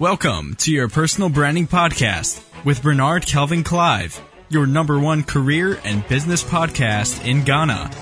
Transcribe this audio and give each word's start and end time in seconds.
Welcome 0.00 0.56
to 0.56 0.72
your 0.72 0.88
personal 0.88 1.28
branding 1.28 1.68
podcast 1.68 2.42
with 2.64 2.82
Bernard 2.82 3.26
Kelvin 3.26 3.62
Clive, 3.62 4.20
your 4.48 4.66
number 4.66 4.98
one 4.98 5.22
career 5.22 5.78
and 5.84 6.06
business 6.08 6.42
podcast 6.42 7.24
in 7.24 7.44
Ghana, 7.44 7.92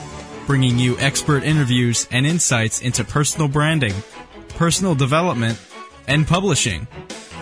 bringing 0.47 0.79
you 0.79 0.99
expert 0.99 1.43
interviews 1.43 2.09
and 2.11 2.27
insights 2.27 2.81
into 2.81 3.05
personal 3.05 3.47
branding, 3.47 3.93
personal 4.57 4.95
development, 4.95 5.61
and 6.09 6.27
publishing. 6.27 6.89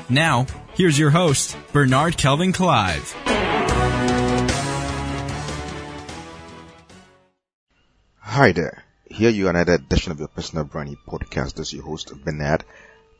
Now, 0.09 0.49
here's 0.75 0.99
your 0.99 1.11
host, 1.11 1.57
Bernard 1.73 2.17
Kelvin 2.17 2.53
Clive. 2.53 3.13
Hi 8.19 8.51
there. 8.51 8.83
Here 9.05 9.31
you 9.31 9.47
are 9.47 9.51
another 9.51 9.75
edition 9.75 10.11
of 10.11 10.19
your 10.19 10.27
personal 10.27 10.65
branding 10.65 10.99
podcast. 11.07 11.55
This 11.55 11.69
is 11.69 11.75
your 11.75 11.85
host, 11.85 12.13
Bernard 12.25 12.65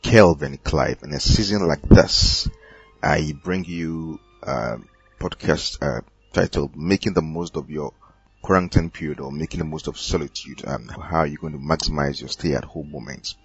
Kelvin 0.01 0.57
Clive. 0.57 1.03
In 1.03 1.13
a 1.13 1.19
season 1.19 1.67
like 1.67 1.81
this, 1.83 2.49
I 3.01 3.33
bring 3.43 3.65
you 3.65 4.19
a 4.41 4.77
podcast 5.19 5.77
uh, 5.81 6.01
titled 6.33 6.75
Making 6.75 7.13
the 7.13 7.21
Most 7.21 7.55
of 7.55 7.69
Your 7.69 7.93
Quarantine 8.41 8.89
Period 8.89 9.19
or 9.19 9.31
Making 9.31 9.59
the 9.59 9.65
Most 9.65 9.87
of 9.87 9.99
Solitude 9.99 10.63
and 10.65 10.89
how 10.91 11.23
you're 11.23 11.39
going 11.39 11.53
to 11.53 11.59
maximize 11.59 12.19
your 12.19 12.29
stay 12.29 12.55
at 12.55 12.65
home 12.65 12.91
moments. 12.91 13.35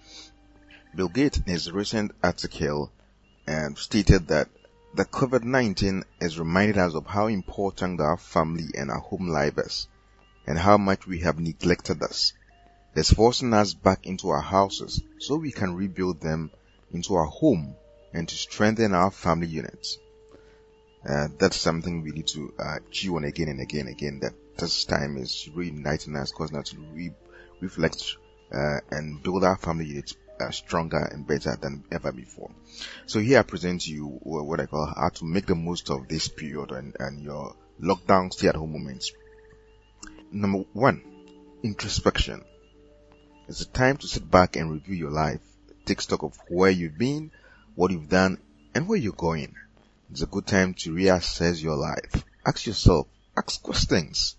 Bill 0.95 1.07
Gates 1.07 1.37
in 1.37 1.43
his 1.45 1.71
recent 1.71 2.11
article 2.23 2.91
um, 3.47 3.75
stated 3.75 4.27
that 4.27 4.49
the 4.95 5.05
COVID-19 5.05 6.03
has 6.19 6.39
reminded 6.39 6.77
us 6.79 6.95
of 6.95 7.05
how 7.05 7.27
important 7.27 8.01
our 8.01 8.17
family 8.17 8.69
and 8.75 8.89
our 8.89 8.99
home 8.99 9.27
life 9.27 9.57
is 9.59 9.87
and 10.47 10.57
how 10.57 10.77
much 10.77 11.05
we 11.05 11.19
have 11.19 11.39
neglected 11.39 11.99
this. 11.99 12.33
It's 12.97 13.13
forcing 13.13 13.53
us 13.53 13.75
back 13.75 14.07
into 14.07 14.29
our 14.29 14.41
houses 14.41 15.03
so 15.19 15.35
we 15.35 15.51
can 15.51 15.75
rebuild 15.75 16.19
them 16.19 16.49
into 16.91 17.13
our 17.13 17.25
home 17.25 17.75
and 18.11 18.27
to 18.27 18.35
strengthen 18.35 18.95
our 18.95 19.11
family 19.11 19.45
units. 19.45 19.99
Uh, 21.07 21.27
that's 21.37 21.57
something 21.57 22.01
we 22.01 22.09
need 22.09 22.25
to 22.25 22.51
uh, 22.57 22.77
chew 22.89 23.17
on 23.17 23.23
again 23.23 23.49
and 23.49 23.61
again 23.61 23.81
and 23.81 23.89
again. 23.89 24.19
That 24.21 24.33
this 24.57 24.85
time 24.85 25.15
is 25.17 25.47
reuniting 25.53 26.15
us, 26.15 26.31
causing 26.31 26.57
us 26.57 26.69
to 26.69 26.77
re- 26.91 27.13
reflect 27.61 28.17
uh, 28.51 28.79
and 28.89 29.21
build 29.21 29.43
our 29.43 29.57
family 29.57 29.85
units 29.85 30.15
uh, 30.41 30.49
stronger 30.49 30.97
and 31.11 31.27
better 31.27 31.55
than 31.55 31.83
ever 31.91 32.11
before. 32.11 32.49
So 33.05 33.19
here 33.19 33.37
I 33.37 33.43
present 33.43 33.81
to 33.81 33.91
you 33.91 34.07
what 34.23 34.59
I 34.59 34.65
call 34.65 34.87
how 34.87 35.09
to 35.09 35.25
make 35.25 35.45
the 35.45 35.53
most 35.53 35.91
of 35.91 36.07
this 36.07 36.29
period 36.29 36.71
and, 36.71 36.95
and 36.99 37.21
your 37.21 37.55
lockdown 37.79 38.33
stay-at-home 38.33 38.71
moments. 38.71 39.11
Number 40.31 40.65
one, 40.73 41.03
introspection. 41.61 42.43
It's 43.47 43.61
a 43.61 43.65
time 43.65 43.95
to 43.97 44.07
sit 44.07 44.29
back 44.29 44.57
and 44.57 44.69
review 44.69 44.95
your 44.95 45.11
life. 45.11 45.39
Take 45.85 46.01
stock 46.01 46.23
of 46.23 46.37
where 46.49 46.69
you've 46.69 46.97
been, 46.97 47.31
what 47.75 47.91
you've 47.91 48.09
done, 48.09 48.39
and 48.75 48.89
where 48.89 48.97
you're 48.97 49.13
going. 49.13 49.55
It's 50.11 50.21
a 50.21 50.25
good 50.25 50.45
time 50.45 50.73
to 50.79 50.93
reassess 50.93 51.63
your 51.63 51.77
life. 51.77 52.25
Ask 52.45 52.65
yourself, 52.65 53.07
ask 53.37 53.63
questions. 53.63 54.35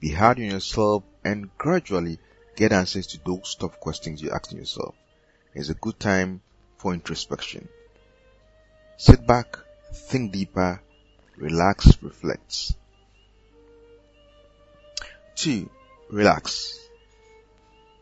Be 0.00 0.10
hard 0.10 0.38
on 0.38 0.44
yourself 0.44 1.04
and 1.22 1.50
gradually 1.58 2.18
get 2.56 2.72
answers 2.72 3.08
to 3.08 3.20
those 3.26 3.56
tough 3.56 3.78
questions 3.78 4.22
you're 4.22 4.34
asking 4.34 4.58
yourself. 4.58 4.94
It's 5.54 5.68
a 5.68 5.74
good 5.74 6.00
time 6.00 6.40
for 6.78 6.94
introspection. 6.94 7.68
Sit 8.96 9.26
back, 9.26 9.58
think 9.92 10.32
deeper, 10.32 10.80
relax, 11.36 12.02
reflect. 12.02 12.72
Two, 15.34 15.68
relax. 16.10 16.85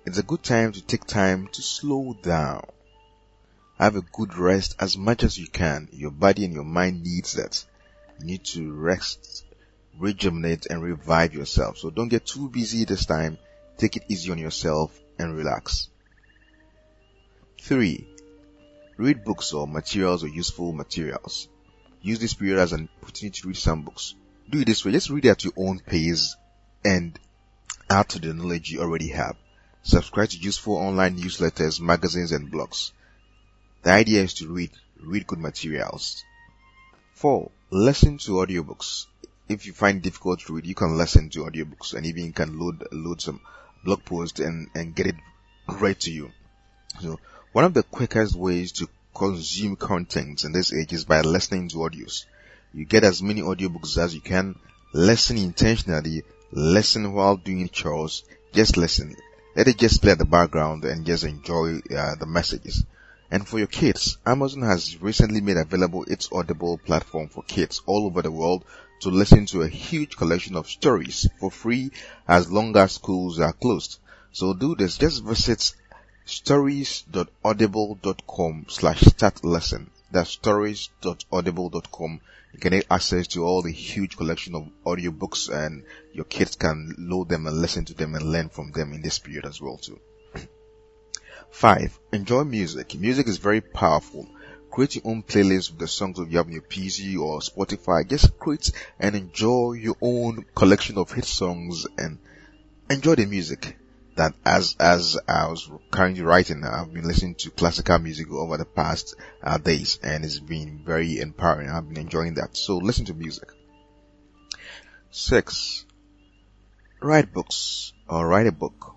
It's 0.06 0.18
a 0.18 0.22
good 0.22 0.42
time 0.42 0.72
to 0.72 0.82
take 0.82 1.06
time 1.06 1.48
to 1.48 1.62
slow 1.62 2.14
down. 2.22 2.66
Have 3.78 3.96
a 3.96 4.02
good 4.02 4.36
rest 4.36 4.76
as 4.78 4.98
much 4.98 5.24
as 5.24 5.38
you 5.38 5.46
can. 5.46 5.88
Your 5.92 6.10
body 6.10 6.44
and 6.44 6.52
your 6.52 6.64
mind 6.64 7.02
needs 7.02 7.34
that. 7.34 7.64
You 8.20 8.26
need 8.26 8.44
to 8.46 8.70
rest, 8.74 9.46
rejuvenate 9.98 10.66
and 10.66 10.82
revive 10.82 11.32
yourself. 11.32 11.78
So 11.78 11.88
don't 11.88 12.10
get 12.10 12.26
too 12.26 12.50
busy 12.50 12.84
this 12.84 13.06
time. 13.06 13.38
Take 13.78 13.96
it 13.96 14.04
easy 14.08 14.30
on 14.30 14.36
yourself 14.36 14.92
and 15.18 15.34
relax. 15.34 15.88
Three, 17.62 18.06
read 18.98 19.24
books 19.24 19.54
or 19.54 19.66
materials 19.66 20.22
or 20.22 20.28
useful 20.28 20.72
materials. 20.72 21.48
Use 22.02 22.18
this 22.18 22.34
period 22.34 22.58
as 22.58 22.74
an 22.74 22.90
opportunity 23.02 23.40
to 23.40 23.48
read 23.48 23.56
some 23.56 23.82
books. 23.82 24.14
Do 24.50 24.60
it 24.60 24.66
this 24.66 24.84
way. 24.84 24.92
Just 24.92 25.08
read 25.08 25.24
at 25.24 25.44
your 25.44 25.54
own 25.56 25.80
pace 25.80 26.36
and 26.84 27.18
add 27.88 28.10
to 28.10 28.18
the 28.18 28.34
knowledge 28.34 28.70
you 28.70 28.82
already 28.82 29.08
have. 29.08 29.36
Subscribe 29.86 30.30
to 30.30 30.38
useful 30.38 30.76
online 30.76 31.18
newsletters, 31.18 31.78
magazines, 31.78 32.32
and 32.32 32.50
blogs. 32.50 32.92
The 33.82 33.90
idea 33.90 34.22
is 34.22 34.32
to 34.34 34.48
read, 34.48 34.70
read 34.98 35.26
good 35.26 35.38
materials. 35.38 36.24
4. 37.16 37.50
Listen 37.70 38.16
to 38.16 38.32
audiobooks. 38.32 39.04
If 39.46 39.66
you 39.66 39.74
find 39.74 40.00
difficult 40.00 40.40
to 40.40 40.54
read, 40.54 40.64
you 40.64 40.74
can 40.74 40.96
listen 40.96 41.28
to 41.30 41.44
audiobooks 41.44 41.92
and 41.92 42.06
even 42.06 42.24
you 42.24 42.32
can 42.32 42.58
load, 42.58 42.82
load 42.92 43.20
some 43.20 43.42
blog 43.84 44.02
posts 44.06 44.40
and, 44.40 44.68
and 44.74 44.94
get 44.94 45.06
it 45.06 45.16
right 45.68 46.00
to 46.00 46.10
you. 46.10 46.32
So, 47.02 47.20
one 47.52 47.66
of 47.66 47.74
the 47.74 47.82
quickest 47.82 48.34
ways 48.34 48.72
to 48.72 48.88
consume 49.14 49.76
content 49.76 50.44
in 50.44 50.52
this 50.52 50.72
age 50.72 50.94
is 50.94 51.04
by 51.04 51.20
listening 51.20 51.68
to 51.68 51.76
audios. 51.76 52.24
You 52.72 52.86
get 52.86 53.04
as 53.04 53.22
many 53.22 53.42
audiobooks 53.42 53.98
as 53.98 54.14
you 54.14 54.22
can, 54.22 54.58
listen 54.94 55.36
intentionally, 55.36 56.22
listen 56.50 57.12
while 57.12 57.36
doing 57.36 57.68
chores, 57.68 58.24
just 58.54 58.78
listen 58.78 59.14
let 59.56 59.68
it 59.68 59.78
just 59.78 60.02
play 60.02 60.12
at 60.12 60.18
the 60.18 60.24
background 60.24 60.84
and 60.84 61.06
just 61.06 61.24
enjoy 61.24 61.80
uh, 61.96 62.14
the 62.16 62.26
messages. 62.26 62.84
And 63.30 63.48
for 63.48 63.58
your 63.58 63.66
kids, 63.66 64.18
Amazon 64.26 64.62
has 64.62 65.00
recently 65.00 65.40
made 65.40 65.56
available 65.56 66.04
its 66.04 66.28
Audible 66.30 66.76
platform 66.78 67.28
for 67.28 67.42
kids 67.42 67.80
all 67.86 68.06
over 68.06 68.22
the 68.22 68.30
world 68.30 68.64
to 69.00 69.10
listen 69.10 69.46
to 69.46 69.62
a 69.62 69.68
huge 69.68 70.16
collection 70.16 70.54
of 70.56 70.68
stories 70.68 71.28
for 71.40 71.50
free 71.50 71.90
as 72.28 72.48
long 72.50 72.76
as 72.76 72.92
schools 72.92 73.40
are 73.40 73.52
closed. 73.52 73.98
So 74.32 74.54
do 74.54 74.76
this, 74.76 74.98
just 74.98 75.24
visit 75.24 75.74
stories.audible.com 76.24 78.66
slash 78.68 79.00
start 79.00 79.44
lesson. 79.44 79.90
That's 80.10 80.30
stories.audible.com 80.30 82.20
you 82.54 82.60
can 82.60 82.70
get 82.70 82.86
access 82.88 83.26
to 83.26 83.44
all 83.44 83.62
the 83.62 83.72
huge 83.72 84.16
collection 84.16 84.54
of 84.54 84.68
audiobooks 84.86 85.52
and 85.52 85.82
your 86.12 86.24
kids 86.24 86.54
can 86.54 86.94
load 86.98 87.28
them 87.28 87.48
and 87.48 87.60
listen 87.60 87.84
to 87.84 87.94
them 87.94 88.14
and 88.14 88.30
learn 88.30 88.48
from 88.48 88.70
them 88.70 88.92
in 88.92 89.02
this 89.02 89.18
period 89.18 89.44
as 89.44 89.60
well 89.60 89.76
too. 89.76 89.98
Five, 91.50 91.98
enjoy 92.12 92.44
music. 92.44 92.94
Music 92.94 93.26
is 93.26 93.38
very 93.38 93.60
powerful. 93.60 94.28
Create 94.70 94.94
your 94.94 95.08
own 95.08 95.24
playlist 95.24 95.72
with 95.72 95.80
the 95.80 95.88
songs 95.88 96.16
that 96.16 96.30
you 96.30 96.36
have 96.36 96.46
on 96.46 96.52
your 96.52 96.62
PC 96.62 97.18
or 97.18 97.40
Spotify. 97.40 98.08
Just 98.08 98.38
create 98.38 98.70
and 99.00 99.16
enjoy 99.16 99.72
your 99.72 99.96
own 100.00 100.44
collection 100.54 100.96
of 100.96 101.10
hit 101.10 101.24
songs 101.24 101.88
and 101.98 102.18
enjoy 102.88 103.16
the 103.16 103.26
music 103.26 103.76
that 104.16 104.34
as 104.44 104.76
as 104.78 105.18
I 105.26 105.48
was 105.48 105.70
currently 105.90 106.22
writing, 106.22 106.64
I've 106.64 106.92
been 106.92 107.06
listening 107.06 107.34
to 107.36 107.50
classical 107.50 107.98
music 107.98 108.30
over 108.30 108.56
the 108.56 108.64
past 108.64 109.14
uh, 109.42 109.58
days, 109.58 109.98
and 110.02 110.24
it's 110.24 110.38
been 110.38 110.82
very 110.84 111.18
empowering. 111.18 111.70
I've 111.70 111.88
been 111.88 111.98
enjoying 111.98 112.34
that. 112.34 112.56
So 112.56 112.78
listen 112.78 113.06
to 113.06 113.14
music. 113.14 113.48
Six, 115.10 115.84
write 117.00 117.32
books 117.32 117.92
or 118.08 118.26
write 118.26 118.46
a 118.46 118.52
book. 118.52 118.94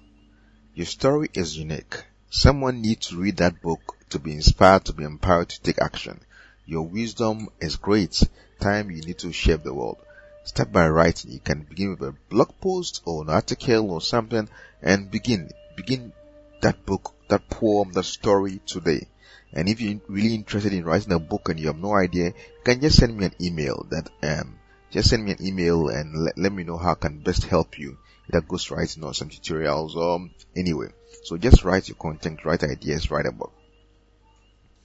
Your 0.74 0.86
story 0.86 1.30
is 1.34 1.58
unique. 1.58 2.04
Someone 2.30 2.82
needs 2.82 3.08
to 3.08 3.18
read 3.18 3.38
that 3.38 3.62
book 3.62 3.98
to 4.10 4.20
be 4.20 4.34
inspired, 4.34 4.86
to 4.86 4.94
be 4.94 5.04
empowered 5.04 5.50
to 5.50 5.62
take 5.62 5.82
action. 5.82 6.22
Your 6.66 6.84
wisdom 6.84 7.50
is 7.60 7.78
great. 7.78 8.22
Time 8.60 8.92
you 8.92 9.02
need 9.02 9.20
to 9.20 9.32
shape 9.32 9.64
the 9.64 9.74
world 9.74 9.98
start 10.48 10.72
by 10.72 10.88
writing. 10.88 11.32
You 11.32 11.40
can 11.40 11.64
begin 11.64 11.92
with 11.92 12.02
a 12.02 12.16
blog 12.30 12.52
post 12.62 13.02
or 13.06 13.24
an 13.24 13.30
article 13.30 13.92
or 13.92 14.02
something 14.02 14.48
and 14.82 15.12
begin, 15.12 15.52
begin 15.76 16.14
that 16.62 16.86
book, 16.86 17.14
that 17.28 17.50
poem, 17.50 17.92
that 17.94 18.04
story 18.04 18.62
today. 18.66 19.08
And 19.52 19.68
if 19.70 19.82
you're 19.82 20.00
really 20.08 20.36
interested 20.36 20.74
in 20.74 20.86
writing 20.86 21.14
a 21.14 21.20
book 21.20 21.50
and 21.50 21.60
you 21.60 21.68
have 21.68 21.78
no 21.78 21.96
idea, 21.96 22.28
you 22.28 22.64
can 22.64 22.82
just 22.82 22.98
send 22.98 23.18
me 23.18 23.26
an 23.26 23.36
email 23.42 23.86
that, 23.90 24.10
um, 24.24 24.58
just 24.90 25.10
send 25.10 25.26
me 25.26 25.32
an 25.32 25.46
email 25.46 25.90
and 25.90 26.16
let, 26.16 26.38
let 26.38 26.54
me 26.54 26.64
know 26.64 26.78
how 26.78 26.92
I 26.92 26.96
can 26.96 27.20
best 27.20 27.44
help 27.44 27.78
you. 27.78 27.98
Either 28.30 28.46
ghostwriting 28.46 29.04
or 29.04 29.14
some 29.14 29.30
tutorials 29.30 29.96
or 29.96 30.30
anyway. 30.56 30.88
So 31.24 31.38
just 31.38 31.64
write 31.64 31.88
your 31.88 31.96
content, 31.96 32.46
write 32.46 32.64
ideas, 32.64 33.12
write 33.12 33.26
a 33.26 33.32
book. 33.32 33.54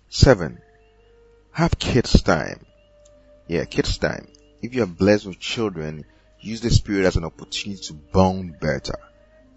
Seven, 0.08 0.61
have 1.53 1.79
kids 1.79 2.23
time. 2.23 2.67
Yeah, 3.49 3.65
kids 3.65 3.99
time. 3.99 4.29
If 4.62 4.76
you 4.76 4.85
are 4.85 4.87
blessed 4.87 5.26
with 5.26 5.41
children, 5.41 6.05
use 6.41 6.61
this 6.61 6.81
period 6.81 7.06
as 7.06 7.17
an 7.17 7.25
opportunity 7.25 7.82
to 7.82 7.94
bond 7.94 8.61
better. 8.61 8.97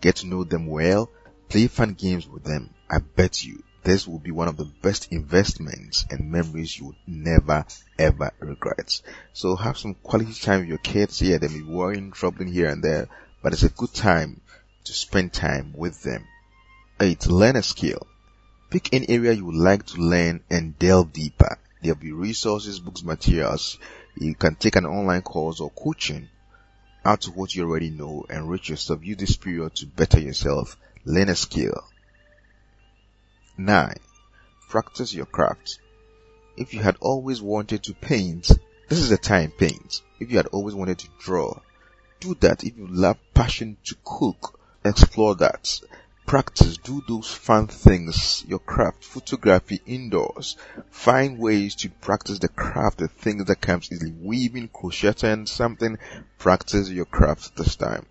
Get 0.02 0.18
to 0.18 0.28
know 0.28 0.44
them 0.44 0.66
well, 0.66 1.12
play 1.48 1.68
fun 1.68 1.94
games 1.94 2.28
with 2.28 2.44
them. 2.44 2.72
I 2.90 2.98
bet 3.00 3.44
you 3.44 3.64
this 3.84 4.08
will 4.08 4.18
be 4.18 4.32
one 4.32 4.48
of 4.48 4.58
the 4.58 4.66
best 4.66 5.12
investments 5.12 6.06
and 6.10 6.32
memories 6.32 6.80
you 6.80 6.88
would 6.88 6.96
never 7.06 7.66
ever 8.00 8.32
regret. 8.40 9.00
So 9.34 9.56
have 9.56 9.78
some 9.78 9.94
quality 9.94 10.34
time 10.34 10.62
with 10.62 10.70
your 10.70 10.80
kids. 10.80 11.22
Yeah, 11.22 11.38
they 11.38 11.50
may 11.50 11.60
be 11.60 11.64
worrying, 11.64 12.12
troubling 12.12 12.52
here 12.52 12.68
and 12.68 12.84
there, 12.84 13.08
but 13.44 13.54
it's 13.54 13.62
a 13.62 13.70
good 13.70 13.94
time 13.94 14.42
to 14.86 14.94
spend 14.94 15.34
time 15.34 15.74
with 15.78 16.02
them. 16.02 16.26
8. 17.00 17.28
Learn 17.28 17.58
a 17.58 17.62
skill. 17.62 18.08
Pick 18.72 18.92
any 18.92 19.08
area 19.08 19.34
you 19.34 19.46
would 19.46 19.56
like 19.56 19.86
to 19.86 20.02
learn 20.02 20.42
and 20.50 20.80
delve 20.80 21.14
deeper. 21.14 21.60
There'll 21.84 22.00
be 22.00 22.12
resources, 22.12 22.80
books, 22.80 23.04
materials. 23.04 23.78
You 24.18 24.34
can 24.36 24.56
take 24.56 24.76
an 24.78 24.86
online 24.86 25.22
course 25.22 25.60
or 25.60 25.70
coaching. 25.72 26.30
Add 27.04 27.22
to 27.22 27.32
what 27.32 27.54
you 27.54 27.64
already 27.64 27.90
know, 27.90 28.26
enrich 28.30 28.70
yourself, 28.70 29.04
use 29.04 29.18
this 29.18 29.36
period 29.36 29.76
to 29.76 29.86
better 29.86 30.20
yourself, 30.20 30.78
learn 31.04 31.30
a 31.30 31.36
skill. 31.36 31.84
9. 33.58 33.96
Practice 34.70 35.14
your 35.14 35.26
craft. 35.26 35.80
If 36.58 36.74
you 36.74 36.82
had 36.82 36.98
always 37.02 37.42
wanted 37.42 37.84
to 37.84 37.94
paint, 37.94 38.50
this 38.88 39.00
is 39.00 39.10
the 39.10 39.18
time 39.18 39.52
paint. 39.52 40.02
If 40.20 40.32
you 40.32 40.38
had 40.38 40.48
always 40.48 40.76
wanted 40.76 41.00
to 41.00 41.10
draw, 41.20 41.60
do 42.20 42.36
that. 42.36 42.64
If 42.64 42.78
you 42.78 42.88
love 42.88 43.18
passion 43.34 43.78
to 43.86 43.96
cook, 44.04 44.60
explore 44.84 45.36
that. 45.36 45.80
Practice, 46.26 46.78
do 46.78 47.04
those 47.08 47.32
fun 47.32 47.68
things, 47.68 48.44
your 48.48 48.58
craft, 48.58 49.04
photography 49.04 49.80
indoors. 49.86 50.58
Find 50.90 51.38
ways 51.38 51.76
to 51.76 51.90
practice 51.90 52.40
the 52.40 52.48
craft, 52.48 52.98
the 52.98 53.08
things 53.08 53.46
that 53.46 53.62
comes 53.62 53.92
easily. 53.92 54.12
Weaving, 54.12 54.70
crocheting, 54.70 55.46
something. 55.46 56.00
Practice 56.40 56.90
your 56.90 57.06
craft 57.06 57.56
this 57.56 57.76
time. 57.76 58.08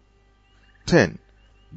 10. 0.86 1.18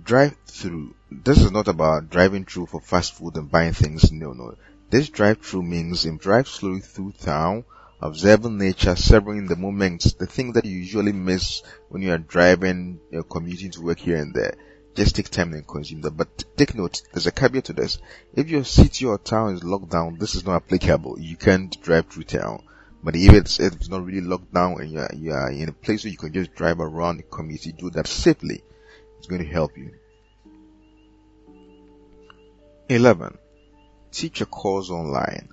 Drive 0.03 0.35
through. 0.45 0.93
This 1.09 1.39
is 1.39 1.51
not 1.51 1.67
about 1.67 2.11
driving 2.11 2.45
through 2.45 2.67
for 2.67 2.81
fast 2.81 3.15
food 3.15 3.35
and 3.35 3.49
buying 3.49 3.73
things. 3.73 4.11
No, 4.11 4.33
no. 4.33 4.55
This 4.91 5.09
drive 5.09 5.41
through 5.41 5.63
means 5.63 6.05
you 6.05 6.19
drive 6.19 6.47
slowly 6.47 6.81
through 6.81 7.13
town, 7.13 7.65
observing 7.99 8.59
nature, 8.59 8.95
savoring 8.95 9.47
the 9.47 9.55
moments, 9.55 10.13
the 10.13 10.27
things 10.27 10.53
that 10.53 10.65
you 10.65 10.77
usually 10.77 11.13
miss 11.13 11.63
when 11.89 12.03
you 12.03 12.11
are 12.11 12.19
driving, 12.19 12.99
you're 13.11 13.23
commuting 13.23 13.71
to 13.71 13.81
work 13.81 13.97
here 13.97 14.17
and 14.17 14.35
there. 14.35 14.55
Just 14.97 15.15
take 15.15 15.29
time 15.29 15.53
and 15.53 15.67
consume 15.67 16.01
that. 16.01 16.17
But 16.17 16.43
take 16.57 16.73
note, 16.73 17.03
there's 17.13 17.27
a 17.27 17.31
caveat 17.31 17.65
to 17.65 17.73
this. 17.73 17.99
If 18.33 18.49
your 18.49 18.63
city 18.63 19.05
or 19.05 19.19
town 19.19 19.53
is 19.53 19.63
locked 19.63 19.91
down, 19.91 20.17
this 20.17 20.33
is 20.33 20.43
not 20.43 20.55
applicable. 20.55 21.19
You 21.19 21.37
can't 21.37 21.79
drive 21.83 22.07
through 22.07 22.23
town. 22.23 22.63
But 23.03 23.15
if 23.15 23.31
it's, 23.31 23.59
if 23.59 23.73
it's 23.73 23.89
not 23.89 24.03
really 24.03 24.21
locked 24.21 24.51
down 24.51 24.81
and 24.81 24.91
you're, 24.91 25.09
you're 25.13 25.51
in 25.51 25.69
a 25.69 25.71
place 25.71 26.03
where 26.03 26.09
you 26.09 26.17
can 26.17 26.33
just 26.33 26.55
drive 26.55 26.79
around 26.79 27.17
the 27.17 27.23
community, 27.23 27.73
do 27.73 27.91
that 27.91 28.07
safely. 28.07 28.63
It's 29.19 29.27
going 29.27 29.43
to 29.43 29.47
help 29.47 29.77
you. 29.77 29.93
11. 32.89 33.37
Teach 34.11 34.41
a 34.41 34.47
course 34.47 34.89
online. 34.89 35.49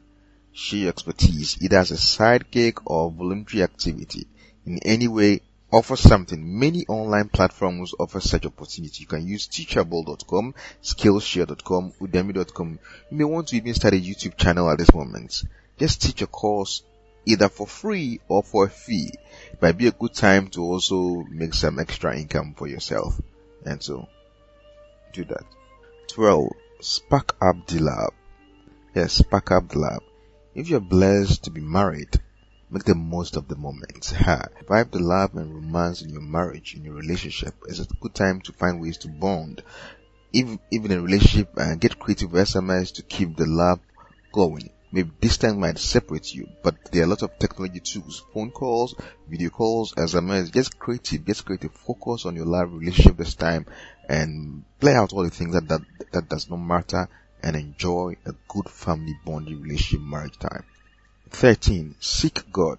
Share 0.53 0.81
your 0.81 0.89
expertise 0.89 1.59
either 1.61 1.81
as 1.81 1.91
a 1.91 1.99
side 1.99 2.51
gig 2.51 2.81
or 2.87 3.11
voluntary 3.11 3.63
activity 3.63 4.27
in 4.65 4.79
any 4.79 5.09
way 5.09 5.43
offer 5.75 5.97
something. 5.97 6.59
Many 6.59 6.87
online 6.87 7.29
platforms 7.29 7.95
offer 7.99 8.21
such 8.21 8.47
opportunity. 8.47 9.01
You 9.01 9.07
can 9.07 9.27
use 9.27 9.49
teachable.com, 9.49 10.55
skillshare.com, 10.81 11.93
udemy.com. 12.01 12.79
You 13.11 13.17
may 13.17 13.25
want 13.25 13.49
to 13.49 13.57
even 13.57 13.75
start 13.75 13.95
a 13.95 13.97
YouTube 13.97 14.37
channel 14.37 14.71
at 14.71 14.79
this 14.79 14.95
moment. 14.95 15.43
Just 15.77 16.03
teach 16.03 16.23
a 16.23 16.29
course 16.29 16.85
either 17.27 17.49
for 17.49 17.67
free 17.67 18.21
or 18.29 18.45
for 18.45 18.67
a 18.67 18.71
fee. 18.71 19.11
It 19.53 19.61
might 19.61 19.77
be 19.77 19.89
a 19.89 19.93
good 19.93 20.15
time 20.15 20.47
to 20.49 20.63
also 20.63 21.25
make 21.29 21.55
some 21.55 21.81
extra 21.81 22.17
income 22.17 22.55
for 22.57 22.69
yourself. 22.69 23.21
And 23.65 23.83
so, 23.83 24.09
do 25.13 25.25
that. 25.25 25.45
12. 26.09 26.51
Spark 26.81 27.37
up 27.41 27.67
the 27.67 27.81
lab. 27.81 28.13
Yes, 28.95 29.15
spark 29.15 29.51
up 29.51 29.71
the 29.71 29.81
lab. 29.81 30.03
If 30.55 30.69
you're 30.69 30.79
blessed 30.79 31.45
to 31.45 31.51
be 31.51 31.61
married, 31.61 32.21
Make 32.75 32.83
the 32.83 32.97
most 32.97 33.37
of 33.37 33.47
the 33.47 33.55
moment. 33.55 34.13
Revive 34.19 34.91
the 34.91 34.99
love 34.99 35.37
and 35.37 35.55
romance 35.55 36.03
in 36.03 36.11
your 36.11 36.23
marriage, 36.23 36.75
in 36.75 36.83
your 36.83 36.95
relationship. 36.95 37.55
It's 37.69 37.79
a 37.79 37.87
good 38.01 38.17
time 38.17 38.41
to 38.41 38.53
find 38.53 38.81
ways 38.81 38.99
to 38.99 39.09
bond. 39.09 39.63
Even, 40.33 40.59
even 40.73 40.91
in 40.91 40.99
a 40.99 41.03
relationship, 41.03 41.51
uh, 41.57 41.77
get 41.77 42.01
creative 42.01 42.31
SMS 42.31 42.95
to 42.95 43.03
keep 43.05 43.37
the 43.37 43.47
love 43.47 43.79
going. 44.33 44.71
Maybe 44.91 45.13
distance 45.21 45.55
might 45.57 45.79
separate 45.79 46.35
you, 46.35 46.49
but 46.65 46.75
there 46.91 47.03
are 47.03 47.05
a 47.05 47.11
lot 47.11 47.23
of 47.23 47.39
technology 47.39 47.79
tools. 47.79 48.25
Phone 48.35 48.51
calls, 48.51 48.97
video 49.29 49.51
calls, 49.51 49.95
SMS. 49.95 50.53
Just 50.53 50.77
creative, 50.77 51.25
get 51.25 51.45
creative. 51.45 51.71
Focus 51.75 52.27
on 52.27 52.35
your 52.35 52.47
love 52.47 52.73
relationship 52.73 53.17
this 53.17 53.37
time 53.37 53.67
and 54.09 54.65
play 54.81 54.97
out 54.97 55.13
all 55.13 55.23
the 55.23 55.31
things 55.31 55.55
that, 55.55 55.69
that, 55.69 55.83
that 56.11 56.29
does 56.29 56.51
not 56.51 56.57
matter 56.57 57.09
and 57.41 57.55
enjoy 57.55 58.17
a 58.27 58.33
good 58.49 58.69
family 58.69 59.17
bonding 59.25 59.63
relationship 59.63 60.01
marriage 60.01 60.37
time. 60.41 60.65
13. 61.31 61.97
Seek 62.01 62.53
God. 62.53 62.79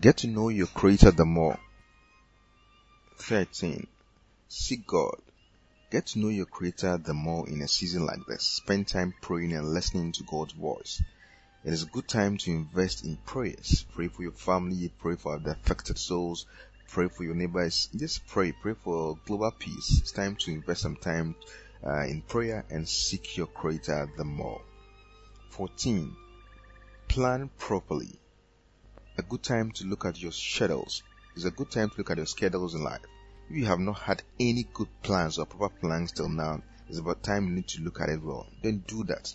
Get 0.00 0.18
to 0.18 0.26
know 0.26 0.50
your 0.50 0.66
creator 0.66 1.10
the 1.10 1.24
more. 1.24 1.58
13. 3.18 3.86
Seek 4.48 4.86
God. 4.86 5.16
Get 5.90 6.06
to 6.08 6.18
know 6.18 6.28
your 6.28 6.46
creator 6.46 6.96
the 6.98 7.14
more 7.14 7.48
in 7.48 7.62
a 7.62 7.68
season 7.68 8.06
like 8.06 8.20
this. 8.28 8.42
Spend 8.42 8.88
time 8.88 9.14
praying 9.20 9.52
and 9.54 9.72
listening 9.72 10.12
to 10.12 10.24
God's 10.24 10.52
voice. 10.52 11.02
It 11.64 11.72
is 11.72 11.82
a 11.82 11.86
good 11.86 12.08
time 12.08 12.36
to 12.38 12.50
invest 12.50 13.04
in 13.04 13.16
prayers. 13.16 13.86
Pray 13.94 14.08
for 14.08 14.22
your 14.22 14.32
family, 14.32 14.90
pray 14.98 15.16
for 15.16 15.38
the 15.38 15.52
affected 15.52 15.98
souls, 15.98 16.46
pray 16.88 17.08
for 17.08 17.24
your 17.24 17.34
neighbors. 17.34 17.88
Just 17.96 18.26
pray, 18.26 18.52
pray 18.52 18.74
for 18.74 19.18
global 19.26 19.50
peace. 19.50 19.98
It's 20.00 20.12
time 20.12 20.36
to 20.40 20.50
invest 20.50 20.82
some 20.82 20.96
time 20.96 21.36
uh, 21.86 22.04
in 22.04 22.22
prayer 22.22 22.64
and 22.70 22.88
seek 22.88 23.36
your 23.36 23.46
creator 23.46 24.10
the 24.16 24.24
more. 24.24 24.60
14 25.50 26.16
plan 27.12 27.50
properly. 27.58 28.18
A 29.18 29.22
good 29.22 29.42
time 29.42 29.70
to 29.72 29.84
look 29.84 30.06
at 30.06 30.18
your 30.18 30.32
schedules 30.32 31.02
is 31.36 31.44
a 31.44 31.50
good 31.50 31.70
time 31.70 31.90
to 31.90 31.98
look 31.98 32.10
at 32.10 32.16
your 32.16 32.24
schedules 32.24 32.74
in 32.74 32.82
life. 32.82 33.02
If 33.50 33.56
you 33.56 33.66
have 33.66 33.80
not 33.80 33.98
had 33.98 34.22
any 34.40 34.66
good 34.72 34.88
plans 35.02 35.38
or 35.38 35.44
proper 35.44 35.78
plans 35.78 36.12
till 36.12 36.30
now, 36.30 36.62
it's 36.88 36.96
about 36.96 37.22
time 37.22 37.48
you 37.48 37.56
need 37.56 37.68
to 37.68 37.82
look 37.82 38.00
at 38.00 38.08
it 38.08 38.22
well. 38.22 38.46
Then 38.62 38.82
do 38.86 39.04
that. 39.04 39.30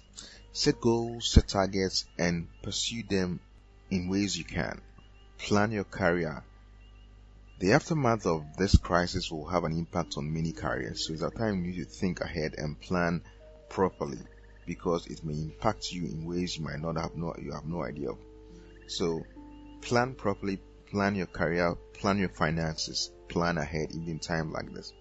Set 0.53 0.81
goals, 0.81 1.29
set 1.29 1.49
targets, 1.49 2.05
and 2.17 2.47
pursue 2.63 3.03
them 3.03 3.41
in 3.91 4.09
ways 4.09 4.35
you 4.35 4.43
can. 4.43 4.81
Plan 5.37 5.71
your 5.71 5.83
career. 5.83 6.43
The 7.59 7.73
aftermath 7.73 8.25
of 8.25 8.57
this 8.57 8.75
crisis 8.75 9.29
will 9.29 9.49
have 9.49 9.65
an 9.65 9.77
impact 9.77 10.15
on 10.17 10.33
many 10.33 10.51
careers, 10.51 11.05
so 11.05 11.13
it's 11.13 11.21
a 11.21 11.29
time 11.29 11.63
you 11.63 11.73
need 11.73 11.77
to 11.77 11.85
think 11.85 12.21
ahead 12.21 12.55
and 12.57 12.81
plan 12.81 13.21
properly 13.69 14.17
because 14.67 15.07
it 15.07 15.23
may 15.23 15.33
impact 15.33 15.91
you 15.91 16.05
in 16.05 16.25
ways 16.25 16.57
you 16.57 16.63
might 16.63 16.81
not 16.81 16.97
have 16.97 17.15
no 17.15 17.33
you 17.41 17.53
have 17.53 17.65
no 17.65 17.83
idea 17.83 18.11
of. 18.11 18.17
So 18.85 19.25
plan 19.81 20.13
properly, 20.13 20.59
plan 20.91 21.15
your 21.15 21.25
career, 21.27 21.75
plan 21.93 22.19
your 22.19 22.29
finances, 22.29 23.11
plan 23.29 23.57
ahead 23.57 23.89
even 23.91 24.09
in 24.09 24.19
time 24.19 24.51
like 24.51 24.71
this. 24.73 24.93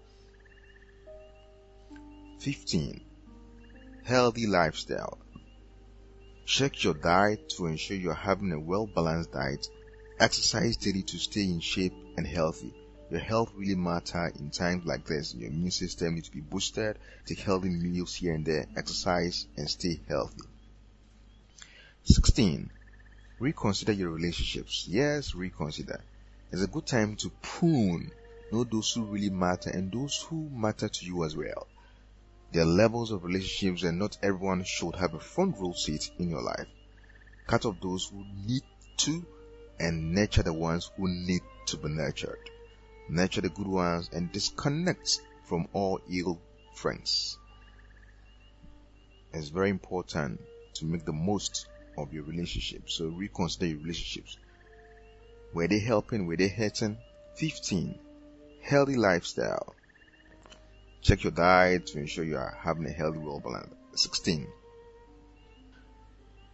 15. 2.39 3.01
Healthy 4.03 4.47
lifestyle. 4.47 5.17
Check 6.45 6.83
your 6.83 6.93
diet 6.93 7.49
to 7.57 7.65
ensure 7.65 7.97
you're 7.97 8.13
having 8.13 8.53
a 8.53 8.59
well 8.59 8.87
balanced 8.87 9.33
diet. 9.33 9.67
Exercise 10.19 10.77
daily 10.77 11.03
to 11.03 11.17
stay 11.17 11.43
in 11.43 11.59
shape 11.59 11.93
and 12.15 12.25
healthy. 12.25 12.73
Your 13.09 13.21
health 13.21 13.53
really 13.55 13.75
matter 13.75 14.33
in 14.37 14.49
times 14.49 14.85
like 14.85 15.05
this. 15.05 15.33
Your 15.33 15.49
immune 15.49 15.71
system 15.71 16.15
needs 16.15 16.27
to 16.27 16.35
be 16.35 16.41
boosted. 16.41 16.97
Take 17.25 17.39
healthy 17.39 17.69
meals 17.69 18.15
here 18.15 18.33
and 18.33 18.45
there. 18.45 18.67
Exercise 18.75 19.47
and 19.55 19.69
stay 19.69 20.01
healthy. 20.09 20.43
16. 22.03 22.69
Reconsider 23.39 23.93
your 23.93 24.09
relationships. 24.09 24.87
Yes, 24.89 25.33
reconsider. 25.35 26.01
It's 26.51 26.61
a 26.61 26.67
good 26.67 26.85
time 26.85 27.15
to 27.17 27.31
prune. 27.41 28.11
Know 28.51 28.65
those 28.65 28.91
who 28.91 29.05
really 29.05 29.29
matter 29.29 29.69
and 29.69 29.89
those 29.89 30.21
who 30.23 30.49
matter 30.49 30.89
to 30.89 31.05
you 31.05 31.23
as 31.23 31.33
well. 31.33 31.65
There 32.51 32.63
are 32.63 32.65
levels 32.65 33.11
of 33.11 33.23
relationships 33.23 33.83
and 33.83 33.99
not 33.99 34.17
everyone 34.21 34.65
should 34.65 34.95
have 34.95 35.13
a 35.13 35.19
front 35.19 35.57
row 35.59 35.71
seat 35.71 36.11
in 36.19 36.29
your 36.29 36.41
life. 36.41 36.67
Cut 37.45 37.65
off 37.65 37.79
those 37.81 38.09
who 38.09 38.25
need 38.45 38.63
to 38.97 39.25
and 39.79 40.13
nurture 40.13 40.43
the 40.43 40.51
ones 40.51 40.91
who 40.97 41.07
need 41.07 41.41
to 41.67 41.77
be 41.77 41.87
nurtured 41.87 42.49
nurture 43.09 43.41
the 43.41 43.49
good 43.49 43.67
ones, 43.67 44.09
and 44.11 44.31
disconnect 44.31 45.21
from 45.43 45.67
all 45.73 45.99
ill 46.09 46.39
friends. 46.73 47.37
It's 49.33 49.49
very 49.49 49.69
important 49.69 50.41
to 50.75 50.85
make 50.85 51.05
the 51.05 51.13
most 51.13 51.67
of 51.97 52.13
your 52.13 52.23
relationships. 52.23 52.95
So 52.95 53.07
reconsider 53.07 53.67
your 53.67 53.79
relationships. 53.79 54.37
Were 55.53 55.67
they 55.67 55.79
helping? 55.79 56.27
Were 56.27 56.37
they 56.37 56.47
hurting? 56.47 56.97
15. 57.35 57.97
Healthy 58.61 58.95
lifestyle. 58.95 59.75
Check 61.01 61.23
your 61.23 61.31
diet 61.31 61.87
to 61.87 61.99
ensure 61.99 62.25
you 62.25 62.37
are 62.37 62.57
having 62.61 62.85
a 62.85 62.91
healthy 62.91 63.19
well 63.19 63.39
balance. 63.39 63.73
16. 63.95 64.47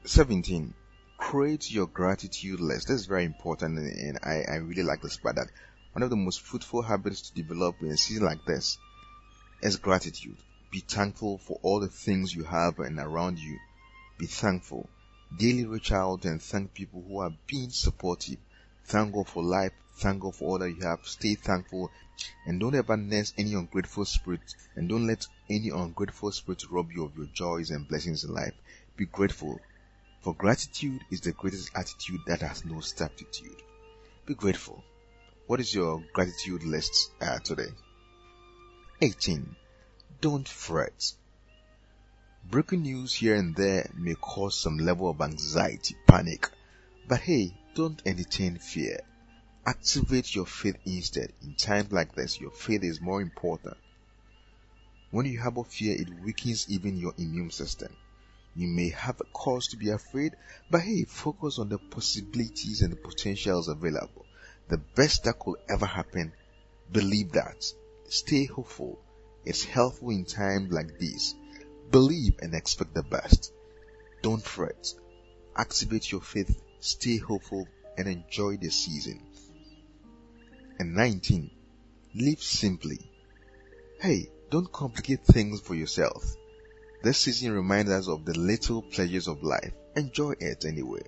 17. 0.05 0.73
Create 1.17 1.71
your 1.71 1.87
gratitude 1.87 2.59
list. 2.59 2.87
This 2.87 3.01
is 3.01 3.05
very 3.05 3.23
important 3.23 3.79
and 3.79 4.19
I, 4.23 4.43
I 4.49 4.55
really 4.57 4.83
like 4.83 5.01
this 5.01 5.17
part 5.17 5.37
that 5.37 5.49
one 5.93 6.03
of 6.03 6.09
the 6.09 6.15
most 6.15 6.41
fruitful 6.41 6.81
habits 6.81 7.21
to 7.21 7.35
develop 7.35 7.75
in 7.81 7.89
a 7.89 7.97
season 7.97 8.25
like 8.25 8.43
this 8.45 8.77
is 9.61 9.77
gratitude. 9.77 10.37
Be 10.71 10.79
thankful 10.79 11.37
for 11.37 11.59
all 11.61 11.79
the 11.79 11.87
things 11.87 12.33
you 12.33 12.43
have 12.43 12.79
and 12.79 12.97
around 12.99 13.37
you. 13.37 13.59
Be 14.17 14.25
thankful. 14.25 14.89
Daily 15.37 15.65
reach 15.65 15.91
out 15.91 16.25
and 16.25 16.41
thank 16.41 16.73
people 16.73 17.03
who 17.07 17.19
are 17.19 17.31
being 17.47 17.69
supportive. 17.69 18.39
Thank 18.85 19.13
God 19.13 19.27
for 19.27 19.43
life. 19.43 19.71
Thank 19.97 20.21
God 20.21 20.35
for 20.35 20.45
all 20.45 20.59
that 20.59 20.71
you 20.71 20.81
have. 20.81 21.05
Stay 21.05 21.35
thankful 21.35 21.91
and 22.45 22.59
don't 22.59 22.75
ever 22.75 22.97
nest 22.97 23.35
any 23.37 23.53
ungrateful 23.53 24.05
spirit 24.05 24.41
and 24.75 24.89
don't 24.89 25.05
let 25.05 25.27
any 25.49 25.69
ungrateful 25.69 26.31
spirit 26.31 26.63
rob 26.71 26.91
you 26.91 27.05
of 27.05 27.15
your 27.15 27.27
joys 27.33 27.69
and 27.69 27.87
blessings 27.87 28.23
in 28.23 28.33
life. 28.33 28.53
Be 28.97 29.05
grateful, 29.05 29.59
for 30.21 30.33
gratitude 30.33 31.03
is 31.11 31.21
the 31.21 31.33
greatest 31.33 31.69
attitude 31.75 32.21
that 32.27 32.41
has 32.41 32.65
no 32.65 32.79
substitute. 32.79 33.61
Be 34.25 34.33
grateful. 34.33 34.83
What 35.53 35.59
is 35.59 35.75
your 35.75 36.03
gratitude 36.13 36.63
list 36.63 37.11
uh, 37.21 37.37
today? 37.37 37.69
18. 39.01 39.55
Don't 40.19 40.47
fret. 40.47 41.13
Breaking 42.49 42.81
news 42.81 43.13
here 43.13 43.35
and 43.35 43.55
there 43.55 43.87
may 43.95 44.15
cause 44.15 44.59
some 44.59 44.79
level 44.79 45.11
of 45.11 45.21
anxiety, 45.21 45.95
panic. 46.07 46.49
But 47.07 47.19
hey, 47.19 47.53
don't 47.75 48.01
entertain 48.03 48.57
fear. 48.57 49.01
Activate 49.63 50.33
your 50.33 50.47
faith 50.47 50.77
instead. 50.87 51.31
In 51.43 51.53
times 51.53 51.91
like 51.91 52.15
this, 52.15 52.41
your 52.41 52.49
faith 52.49 52.83
is 52.83 52.99
more 52.99 53.21
important. 53.21 53.77
When 55.11 55.27
you 55.27 55.39
harbor 55.39 55.65
fear, 55.65 55.95
it 56.01 56.09
weakens 56.23 56.65
even 56.67 56.97
your 56.97 57.13
immune 57.19 57.51
system. 57.51 57.95
You 58.55 58.69
may 58.69 58.89
have 58.89 59.21
a 59.21 59.25
cause 59.25 59.67
to 59.67 59.77
be 59.77 59.91
afraid, 59.91 60.35
but 60.71 60.81
hey, 60.81 61.03
focus 61.03 61.59
on 61.59 61.69
the 61.69 61.77
possibilities 61.77 62.81
and 62.81 62.91
the 62.91 62.97
potentials 62.97 63.67
available. 63.67 64.22
The 64.69 64.77
best 64.77 65.23
that 65.23 65.39
could 65.39 65.57
ever 65.69 65.85
happen, 65.85 66.33
believe 66.91 67.33
that. 67.33 67.63
Stay 68.07 68.45
hopeful. 68.45 68.99
It's 69.45 69.63
helpful 69.63 70.09
in 70.09 70.25
times 70.25 70.71
like 70.71 70.99
this. 70.99 71.35
Believe 71.91 72.35
and 72.41 72.53
expect 72.53 72.93
the 72.93 73.03
best. 73.03 73.51
Don't 74.21 74.43
fret. 74.43 74.93
Activate 75.55 76.11
your 76.11 76.21
faith, 76.21 76.61
stay 76.79 77.17
hopeful, 77.17 77.67
and 77.97 78.07
enjoy 78.07 78.57
the 78.57 78.69
season. 78.69 79.21
And 80.79 80.95
19. 80.95 81.51
Live 82.15 82.41
simply. 82.41 82.99
Hey, 83.99 84.29
don't 84.49 84.71
complicate 84.71 85.25
things 85.25 85.61
for 85.61 85.75
yourself. 85.75 86.35
This 87.03 87.19
season 87.19 87.51
reminds 87.51 87.91
us 87.91 88.07
of 88.07 88.25
the 88.25 88.37
little 88.37 88.81
pleasures 88.81 89.27
of 89.27 89.43
life. 89.43 89.73
Enjoy 89.95 90.33
it 90.39 90.65
anyway. 90.65 91.03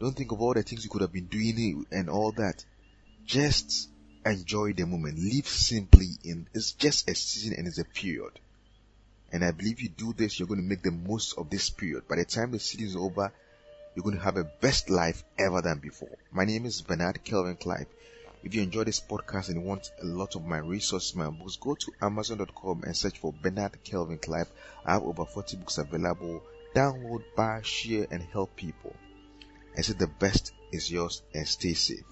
Don't 0.00 0.16
think 0.16 0.30
of 0.30 0.40
all 0.40 0.54
the 0.54 0.62
things 0.62 0.84
you 0.84 0.90
could 0.90 1.00
have 1.00 1.12
been 1.12 1.26
doing 1.26 1.84
and 1.90 2.08
all 2.08 2.30
that. 2.32 2.64
Just 3.26 3.88
enjoy 4.24 4.72
the 4.72 4.86
moment. 4.86 5.18
Live 5.18 5.48
simply 5.48 6.06
in, 6.22 6.46
it's 6.54 6.72
just 6.72 7.10
a 7.10 7.14
season 7.14 7.54
and 7.58 7.66
it's 7.66 7.78
a 7.78 7.84
period. 7.84 8.38
And 9.32 9.44
I 9.44 9.50
believe 9.50 9.80
you 9.80 9.88
do 9.88 10.12
this, 10.12 10.38
you're 10.38 10.48
going 10.48 10.60
to 10.60 10.66
make 10.66 10.82
the 10.82 10.92
most 10.92 11.36
of 11.36 11.50
this 11.50 11.68
period. 11.70 12.06
By 12.06 12.16
the 12.16 12.24
time 12.24 12.52
the 12.52 12.60
season 12.60 12.86
is 12.86 12.96
over, 12.96 13.32
you're 13.94 14.04
going 14.04 14.16
to 14.16 14.22
have 14.22 14.36
a 14.36 14.44
best 14.44 14.88
life 14.88 15.24
ever 15.36 15.60
than 15.60 15.80
before. 15.80 16.16
My 16.30 16.44
name 16.44 16.64
is 16.64 16.80
Bernard 16.80 17.24
Kelvin 17.24 17.56
Clive. 17.56 17.88
If 18.44 18.54
you 18.54 18.62
enjoy 18.62 18.84
this 18.84 19.00
podcast 19.00 19.48
and 19.48 19.64
want 19.64 19.90
a 20.00 20.06
lot 20.06 20.36
of 20.36 20.46
my 20.46 20.58
resources, 20.58 21.16
my 21.16 21.28
books, 21.28 21.56
go 21.56 21.74
to 21.74 21.92
amazon.com 22.00 22.84
and 22.84 22.96
search 22.96 23.18
for 23.18 23.32
Bernard 23.32 23.82
Kelvin 23.82 24.18
Clive. 24.18 24.48
I 24.86 24.92
have 24.92 25.02
over 25.02 25.24
40 25.24 25.56
books 25.56 25.78
available. 25.78 26.44
Download, 26.72 27.24
buy, 27.34 27.62
share, 27.62 28.06
and 28.12 28.22
help 28.22 28.54
people. 28.54 28.94
I 29.78 29.82
say 29.82 29.92
the 29.92 30.08
best 30.08 30.52
is 30.72 30.90
yours 30.90 31.22
and 31.32 31.46
stay 31.46 31.74
safe. 31.74 32.04